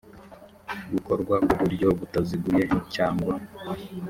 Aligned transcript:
gukorwa 0.93 1.35
ku 1.47 1.53
buryo 1.61 1.87
butaziguye 1.97 2.63
cyangwa 2.93 3.33